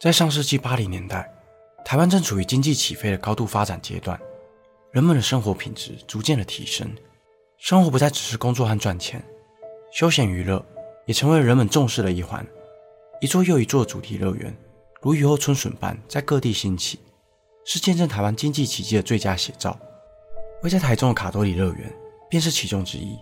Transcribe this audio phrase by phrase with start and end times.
[0.00, 1.32] 在上世纪八零年代，
[1.84, 4.20] 台湾正处于经济起飞的高度发展阶段，
[4.90, 6.90] 人们的生活品质逐渐的提升，
[7.58, 9.22] 生活不再只是工作和赚钱，
[9.92, 10.64] 休闲娱乐
[11.06, 12.44] 也成为人们重视的一环。
[13.20, 14.52] 一座又一座主题乐园，
[15.00, 16.98] 如雨后春笋般在各地兴起，
[17.64, 19.78] 是见证台湾经济奇迹的最佳写照。
[20.64, 21.92] 位在台中的卡多里乐园
[22.28, 23.16] 便是其中之一。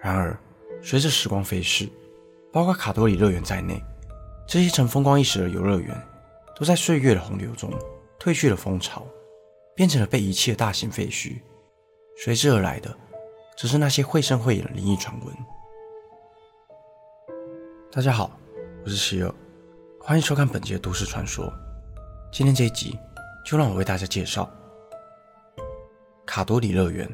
[0.00, 0.38] 然而，
[0.82, 1.88] 随着时光飞逝，
[2.52, 3.82] 包括卡多里乐园在内，
[4.46, 6.00] 这些曾风光一时的游乐园，
[6.54, 7.68] 都在岁月的洪流中
[8.18, 9.04] 褪去了风潮，
[9.74, 11.40] 变成了被遗弃的大型废墟。
[12.16, 12.96] 随之而来的，
[13.56, 15.34] 则是那些绘声绘影的灵异传闻。
[17.90, 18.30] 大家好，
[18.84, 19.34] 我是希尔，
[20.00, 21.52] 欢迎收看本集都市传说。
[22.30, 22.96] 今天这一集，
[23.44, 24.48] 就让我为大家介绍。
[26.24, 27.10] 卡多里乐园。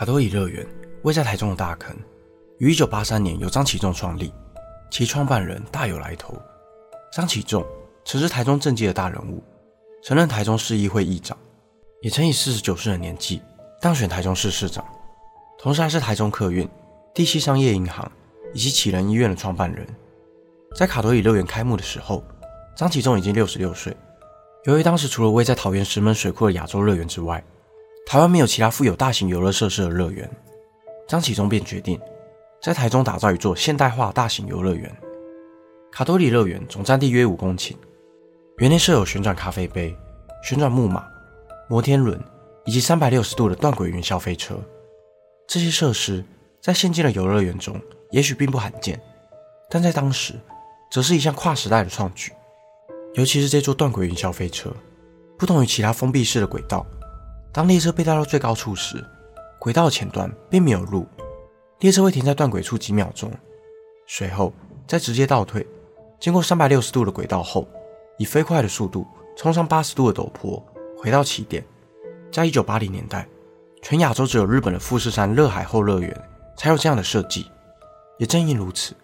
[0.00, 0.66] 卡多伊乐园
[1.02, 1.94] 位在台中的大坑，
[2.56, 4.32] 于1983年由张启仲创立，
[4.90, 6.40] 其创办人大有来头。
[7.12, 7.62] 张启仲
[8.06, 9.44] 曾是台中政界的大人物，
[10.02, 11.36] 曾任台中市议会议长，
[12.00, 13.42] 也曾以四十九岁的年纪
[13.78, 14.82] 当选台中市市长，
[15.58, 16.66] 同时还是台中客运、
[17.12, 18.10] 第七商业银行
[18.54, 19.86] 以及启仁医院的创办人。
[20.74, 22.24] 在卡多伊乐园开幕的时候，
[22.74, 23.94] 张启仲已经六十六岁。
[24.64, 27.44] 由于当时除了位在桃园石门水库的亚洲乐园之外，
[28.06, 30.28] 台湾没有其他富有大型游乐设施的乐园，
[31.06, 32.00] 张启仲便决定
[32.60, 34.94] 在台中打造一座现代化大型游乐园。
[35.92, 37.74] 卡多里乐园总占地约五公顷，
[38.58, 39.96] 园内设有旋转咖啡杯、
[40.42, 41.04] 旋转木马、
[41.68, 42.18] 摩天轮
[42.64, 44.56] 以及三百六十度的断轨云霄飞车。
[45.46, 46.24] 这些设施
[46.60, 49.00] 在现今的游乐园中也许并不罕见，
[49.68, 50.34] 但在当时，
[50.90, 52.32] 则是一项跨时代的创举，
[53.14, 54.72] 尤其是这座断轨云霄飞车，
[55.38, 56.86] 不同于其他封闭式的轨道，
[57.52, 59.04] 当列车被带到最高处时，
[59.58, 61.06] 轨道前端并没有路，
[61.80, 63.30] 列车会停在断轨处几秒钟，
[64.06, 64.52] 随后
[64.86, 65.66] 再直接倒退，
[66.20, 67.66] 经过三百六十度的轨道后，
[68.18, 69.06] 以飞快的速度
[69.36, 70.64] 冲上八十度的陡坡，
[70.96, 71.64] 回到起点。
[72.30, 73.26] 在一九八零年代，
[73.82, 76.16] 全亚洲只有日本的富士山乐海后乐园
[76.56, 77.50] 才有这样的设计，
[78.18, 78.94] 也正因如此。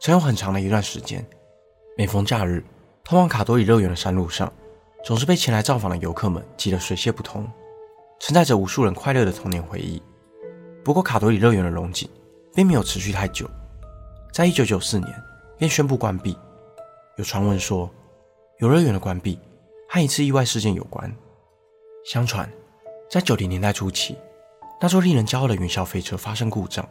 [0.00, 1.24] 曾有很长的一段时间，
[1.96, 2.64] 每逢假日，
[3.04, 4.52] 通往卡多里乐园的山路上，
[5.04, 7.48] 总是被前来造访的游客们挤得水泄不通，
[8.22, 10.00] 承载着无数人快乐的童年回忆。
[10.84, 12.08] 不过，卡多里乐园的荣景
[12.54, 13.50] 并没有持续太久，
[14.32, 15.12] 在一九九四年
[15.58, 16.38] 便宣布关闭。
[17.16, 17.90] 有传闻说，
[18.58, 19.40] 游乐园的关闭
[19.88, 21.12] 和一次意外事件有关。
[22.04, 22.48] 相传，
[23.10, 24.16] 在九零年代初期，
[24.80, 26.88] 那座令人骄傲的云霄飞车发生故障，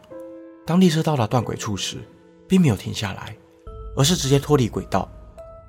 [0.66, 1.96] 当列车到达断轨处时，
[2.46, 3.34] 并没有停下来，
[3.96, 5.10] 而是直接脱离轨道，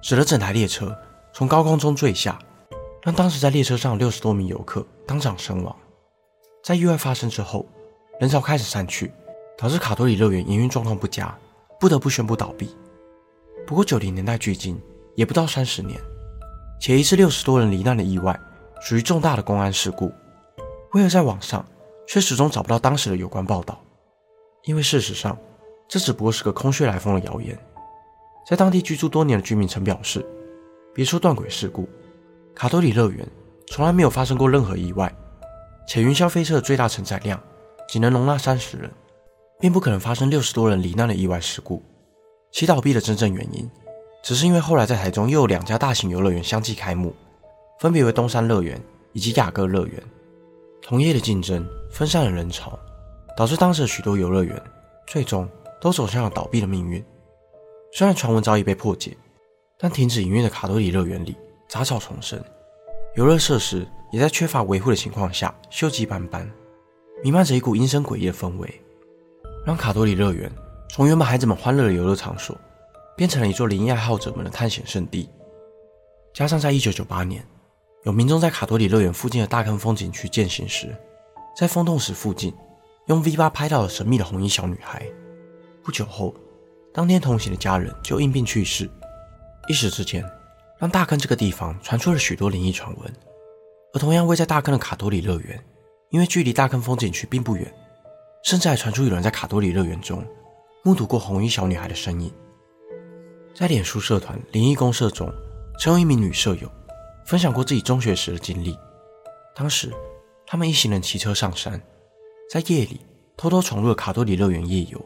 [0.02, 0.94] 使得整台列车
[1.32, 2.38] 从高空中坠下，
[3.04, 5.76] 让当时在列车上六十多名游客当场身亡。
[6.64, 7.66] 在意外发生之后，
[8.20, 9.12] 人潮开始散去，
[9.58, 11.38] 导致卡多里乐园营运状况不佳，
[11.80, 12.74] 不得不宣布倒闭。
[13.68, 14.82] 不过九零年代距今
[15.16, 16.00] 也不到三十年，
[16.80, 18.40] 且一次六十多人罹难的意外
[18.82, 20.12] 属于重大的公安事故，
[20.94, 21.66] 为何在网上
[22.08, 23.80] 却始终找不到当时的有关报道？
[24.64, 25.38] 因为事实上。
[25.86, 27.56] 这只不过是个空穴来风的谣言。
[28.48, 30.26] 在当地居住多年的居民曾表示，
[30.92, 31.88] 别说断轨事故，
[32.56, 33.28] 卡多里乐园
[33.68, 35.14] 从来没有发生过任何意外，
[35.88, 37.42] 且云霄飞车的最大承载量
[37.88, 38.90] 仅能容纳三十人，
[39.60, 41.84] 并不可能发生六十多人罹难的意外事故。
[42.52, 43.70] 其倒闭的真正原因，
[44.24, 47.14] 只是因为后来在台中又有两家大型游乐园相继开幕，
[47.80, 48.80] 分别为东山乐园
[49.12, 50.04] 以及亚哥乐园。
[50.82, 52.78] 同业的竞争分散了人潮，
[53.36, 54.62] 导致当时的许多游乐园
[55.08, 55.50] 最终。
[55.82, 57.04] 都走向了倒闭的命运。
[57.92, 59.18] 虽然传闻早已被破解，
[59.78, 61.36] 但停止营运的卡多里乐园里
[61.74, 62.40] 杂草丛生，
[63.16, 66.48] 游乐设施也在缺乏维护的情况下锈迹斑斑，
[67.24, 68.80] 弥漫着一股阴森诡异的氛围，
[69.66, 70.52] 让卡多里乐园
[70.88, 72.56] 从原本孩子们欢乐的游乐场所，
[73.18, 75.28] 变成了一座灵异爱好者们的探险圣地。
[76.32, 77.44] 加上在1998年，
[78.04, 80.96] 有民众在卡多里乐园附近的大坑风景区健行时，
[81.58, 82.54] 在风洞石附近
[83.08, 85.04] 用 V8 拍到了神秘的红衣小女孩。
[85.82, 86.36] 不久后，
[86.94, 88.88] 当天同行的家人就因病去世，
[89.68, 90.24] 一时之间，
[90.80, 93.14] 让大坑这个地方传出了许多灵异传闻。
[93.94, 95.64] 而同样位在大坑的卡多里乐园，
[96.10, 97.74] 因为距离大坑风景区并不远，
[98.44, 100.26] 甚至还传出有人在卡多里乐园中
[100.84, 102.34] 目睹过红衣小女孩的身影。
[103.54, 105.32] 在脸书社团灵异公社中，
[105.80, 106.68] 曾有一名女舍友
[107.24, 108.76] 分享过自己中学时的经历。
[109.56, 109.94] 当时，
[110.48, 111.80] 他们一行人骑车上山，
[112.50, 113.00] 在夜里
[113.38, 115.00] 偷偷闯入了卡多里乐园夜游。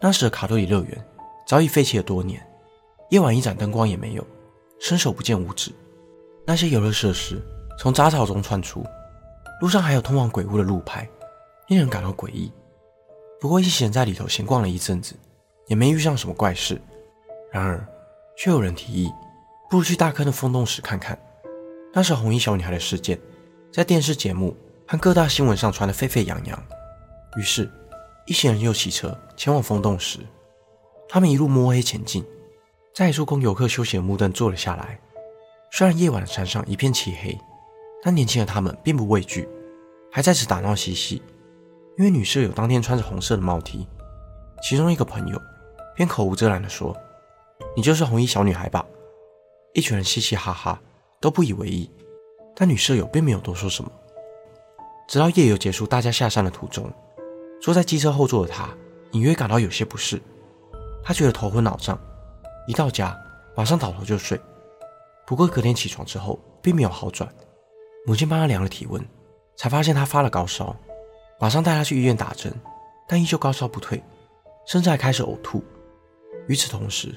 [0.00, 1.06] 那时的卡多里乐园
[1.46, 2.44] 早已废弃了多年，
[3.10, 4.26] 夜晚一盏灯光也没有，
[4.82, 5.70] 伸手不见五指。
[6.44, 7.40] 那些游乐设施
[7.78, 8.84] 从杂草中窜出，
[9.60, 11.08] 路上还有通往鬼屋的路牌，
[11.68, 12.52] 令人感到诡异。
[13.40, 15.14] 不过一行人在里头闲逛了一阵子，
[15.68, 16.82] 也没遇上什么怪事。
[17.52, 17.86] 然而，
[18.36, 19.08] 却有人提议，
[19.70, 21.16] 不如去大坑的风洞石看看。
[21.92, 23.16] 那时红衣小女孩的事件，
[23.70, 26.60] 在电视节目和各大新闻上传得沸沸扬扬。
[27.36, 27.70] 于是，
[28.26, 30.18] 一行人又骑车前往风洞石。
[31.08, 32.24] 他们一路摸黑前进，
[32.94, 34.98] 在一处供游客休息的木凳坐了下来。
[35.70, 37.38] 虽然夜晚的山上一片漆黑，
[38.02, 39.48] 但年轻的他们并不畏惧，
[40.10, 41.22] 还在此打闹嬉戏。
[41.96, 43.86] 因为女舍友当天穿着红色的帽 T，
[44.62, 45.40] 其中一个朋友
[45.96, 46.94] 便口无遮拦地说
[47.74, 48.84] ：“你就是红衣小女孩吧？”
[49.72, 50.80] 一群人嘻嘻哈哈，
[51.20, 51.90] 都不以为意，
[52.54, 53.90] 但女舍友并没有多说什么。
[55.08, 56.92] 直到夜游结束，大家下山的途中，
[57.60, 58.68] 坐在机车后座的她
[59.12, 60.20] 隐约感到有些不适，
[61.02, 61.98] 她觉得头昏脑胀，
[62.66, 63.18] 一到家
[63.56, 64.40] 马上倒头就睡。
[65.26, 67.28] 不过隔天起床之后，并没有好转。
[68.06, 69.02] 母亲帮她量了体温，
[69.56, 70.74] 才发现她发了高烧，
[71.38, 72.52] 马上带她去医院打针，
[73.08, 74.02] 但依旧高烧不退，
[74.66, 75.62] 甚至还开始呕吐。
[76.48, 77.14] 与此同时，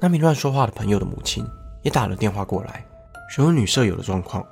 [0.00, 1.46] 那名乱说话的朋友的母亲
[1.82, 2.84] 也打了电话过来，
[3.30, 4.44] 询问女舍友的状况。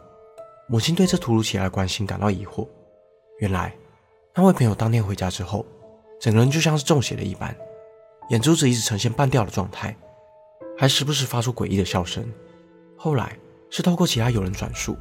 [0.68, 2.66] 母亲对这突如其来的关心感到疑惑。
[3.38, 3.74] 原来，
[4.34, 5.64] 那位朋友当天回家之后，
[6.20, 7.54] 整个人就像是中邪了一般，
[8.28, 9.96] 眼珠子一直呈现半掉的状态，
[10.82, 12.28] 还时不时发出诡异的笑声。
[12.96, 13.38] 后来
[13.70, 14.96] 是透过其他友人转述，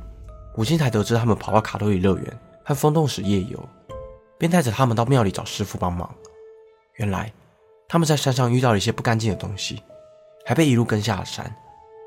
[0.56, 3.60] 母亲才得知他们跑到卡洛里乐园和风洞石夜游，
[4.38, 6.14] 便带着他们到庙里找师傅帮忙。
[6.98, 7.34] 原来
[7.88, 9.82] 他们在山上遇到了一些不干净的东西，
[10.46, 11.52] 还被一路跟下了山，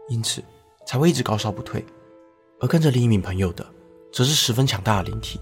[0.09, 0.41] 因此
[0.87, 1.85] 才会一直高烧不退。
[2.61, 3.67] 而跟着另一名朋友的，
[4.13, 5.41] 则是十分强大的灵体，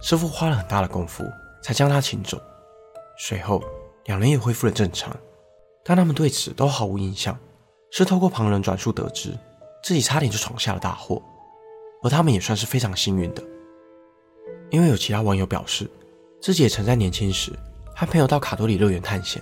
[0.00, 1.24] 师傅花了很大的功夫
[1.64, 2.40] 才将他请走。
[3.18, 3.60] 随后
[4.04, 5.12] 两人也恢复了正常，
[5.82, 7.36] 但他们对此都毫无印象，
[7.96, 9.34] 是透过旁人转述得知。
[9.82, 11.22] 自己差点就闯下了大祸，
[12.02, 13.42] 而他们也算是非常幸运的，
[14.68, 15.88] 因为有其他网友表示，
[16.42, 17.52] 自己也曾在年轻时
[17.94, 19.40] 和朋友到卡多里乐园探险，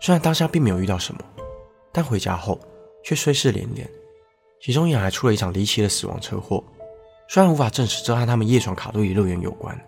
[0.00, 1.20] 虽然当下并没有遇到什么，
[1.92, 2.58] 但回家后
[3.04, 3.88] 却衰事连连，
[4.60, 6.64] 其中也还出了一场离奇的死亡车祸。
[7.28, 9.78] 虽然无法证实这和他们夜闯卡多里乐园有关，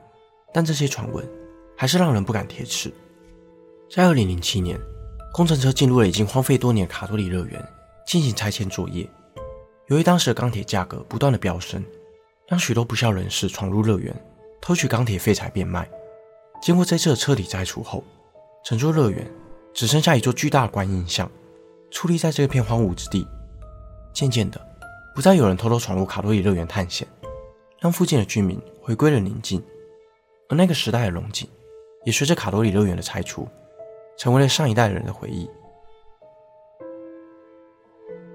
[0.53, 1.27] 但这些传闻
[1.77, 2.93] 还是让人不敢铁齿。
[3.91, 4.79] 在2007年，
[5.33, 7.69] 工程车进入了已经荒废多年卡多里乐园
[8.09, 9.07] 进行拆迁作业。
[9.89, 11.85] 由于当时的钢铁价格不断的飙升，
[12.47, 14.15] 让许多不肖人士闯入乐园，
[14.63, 15.87] 偷取钢铁废材变卖。
[16.63, 18.03] 经过这次的彻底拆除后，
[18.65, 19.31] 整座乐园
[19.75, 21.31] 只剩下一座巨大的观音像，
[21.91, 23.29] 矗立在这片荒芜之地。
[24.15, 24.59] 渐渐的，
[25.15, 27.07] 不再有人偷偷闯入卡洛里乐园探险，
[27.79, 29.63] 让附近的居民回归了宁静。
[30.49, 31.47] 而那个时代的龙井，
[32.07, 33.47] 也随着卡洛里乐园的拆除，
[34.17, 35.47] 成为了上一代人的回忆。